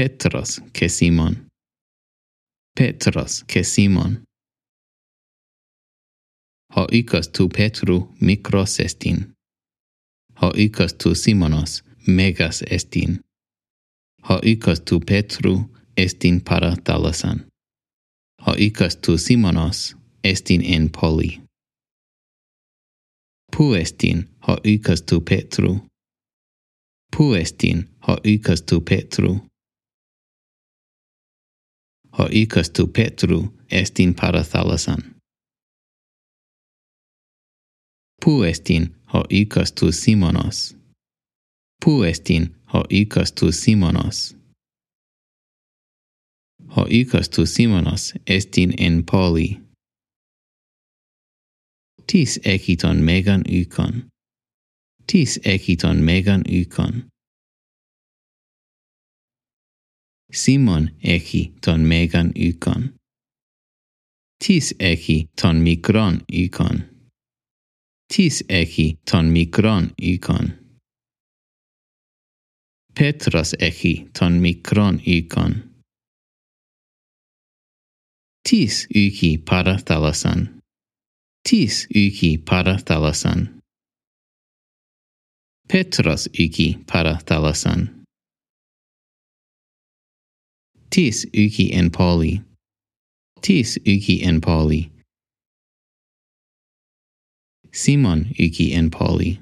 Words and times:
Petros 0.00 0.62
che 0.72 0.88
Simon. 0.88 1.46
Petros 2.74 3.44
che 3.46 3.62
Simon. 3.62 4.22
Hoicos 6.74 7.28
tu 7.28 7.48
Petru 7.48 8.08
mikros 8.18 8.80
estin. 8.80 9.34
Hoicos 10.40 10.94
tu 10.94 11.14
Simonos 11.14 11.84
megas 12.06 12.62
estin. 12.62 13.20
Hoicos 14.22 14.80
tu 14.80 15.00
Petru 15.00 15.68
estin 15.96 16.40
para 16.40 16.76
talasan. 16.76 17.46
Hoicos 18.46 18.96
tu 19.02 19.18
Simonos 19.18 19.96
estin 20.24 20.62
en 20.64 20.88
poli. 20.88 21.42
Pu 23.52 23.74
estin 23.74 24.28
hoicos 24.48 25.02
tu 25.02 25.20
Petru. 25.20 25.86
Pu 27.16 27.34
estin 27.34 27.88
hoicos 28.00 28.62
tu 28.62 28.80
Petru 28.80 29.49
ho 32.20 32.28
icas 32.30 32.70
tu 32.70 32.86
Petru 32.86 33.52
estin 33.70 34.14
parathalasan. 34.14 35.00
Pu 38.24 38.44
estin 38.44 38.94
ho 39.12 39.24
icas 39.30 39.72
tu 39.72 39.92
Simonos. 39.92 40.76
Pu 41.84 42.04
estin 42.04 42.44
ho 42.72 42.82
icas 42.90 43.32
tu 43.32 43.52
Simonos. 43.52 44.36
Ho 46.76 46.84
icas 46.90 47.28
tu 47.28 47.46
Simonos 47.46 48.12
estin 48.26 48.74
en 48.78 49.02
poli. 49.10 49.60
Tis 52.06 52.40
eciton 52.44 53.04
megan 53.04 53.42
ucon. 53.60 54.10
Tis 55.06 55.40
eciton 55.44 56.04
megan 56.04 56.42
ucon. 56.60 57.08
Simon 60.32 60.90
eki 61.02 61.52
ton 61.60 61.88
megan 61.88 62.32
ykon. 62.34 62.92
Tis 64.40 64.72
eki 64.78 65.28
ton 65.36 65.64
mikron 65.64 66.20
ykon. 66.32 66.84
Tis 68.08 68.42
eki 68.48 68.98
ton 69.04 69.32
mikron 69.32 69.90
ykon. 69.98 70.52
Petros 72.94 73.54
eki 73.60 74.08
ton 74.12 74.40
mikron 74.40 75.00
ykon. 75.06 75.70
Tis 78.44 78.86
uki 78.90 79.36
para 79.38 79.76
thalasan. 79.76 80.60
Tis 81.44 81.86
uki 81.90 82.38
para 82.38 82.78
thalasan. 82.78 83.60
Petros 85.68 86.28
uki 86.28 86.78
para 86.86 87.18
thalasan. 87.26 87.99
Tis 90.90 91.24
Uki 91.32 91.72
and 91.72 91.92
Polly. 91.92 92.42
Tis 93.42 93.78
Uki 93.86 94.26
and 94.26 94.42
Polly. 94.42 94.90
Simon, 97.70 98.34
Uki 98.36 98.74
and 98.74 98.90
Polly. 98.90 99.40